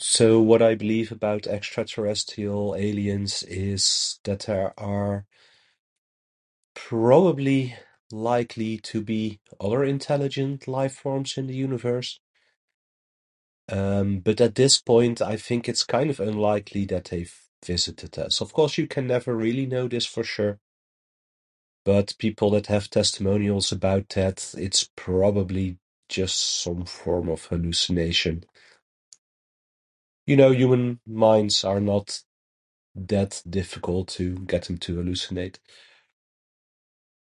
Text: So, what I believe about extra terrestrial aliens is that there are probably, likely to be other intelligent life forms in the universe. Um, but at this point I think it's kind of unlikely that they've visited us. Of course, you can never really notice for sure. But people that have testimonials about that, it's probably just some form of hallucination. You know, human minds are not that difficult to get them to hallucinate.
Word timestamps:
So, 0.00 0.40
what 0.40 0.62
I 0.62 0.74
believe 0.76 1.10
about 1.10 1.46
extra 1.46 1.84
terrestrial 1.84 2.76
aliens 2.76 3.42
is 3.44 4.20
that 4.24 4.40
there 4.46 4.72
are 4.78 5.24
probably, 6.74 7.74
likely 8.10 8.78
to 8.78 9.02
be 9.02 9.38
other 9.60 9.84
intelligent 9.84 10.66
life 10.66 10.94
forms 10.94 11.36
in 11.36 11.46
the 11.46 11.54
universe. 11.54 12.20
Um, 13.70 14.20
but 14.20 14.40
at 14.40 14.54
this 14.54 14.80
point 14.80 15.20
I 15.20 15.36
think 15.36 15.68
it's 15.68 15.84
kind 15.84 16.08
of 16.08 16.18
unlikely 16.18 16.86
that 16.86 17.06
they've 17.10 17.36
visited 17.66 18.18
us. 18.18 18.40
Of 18.40 18.54
course, 18.54 18.78
you 18.78 18.86
can 18.86 19.06
never 19.06 19.34
really 19.36 19.66
notice 19.66 20.06
for 20.06 20.24
sure. 20.24 20.58
But 21.84 22.14
people 22.18 22.50
that 22.52 22.68
have 22.68 22.88
testimonials 22.88 23.72
about 23.72 24.08
that, 24.10 24.54
it's 24.56 24.88
probably 24.96 25.76
just 26.08 26.38
some 26.62 26.86
form 26.86 27.28
of 27.28 27.44
hallucination. 27.46 28.44
You 30.26 30.36
know, 30.36 30.50
human 30.50 31.00
minds 31.06 31.62
are 31.62 31.80
not 31.80 32.22
that 32.94 33.42
difficult 33.48 34.08
to 34.16 34.36
get 34.36 34.64
them 34.64 34.78
to 34.78 34.96
hallucinate. 34.96 35.58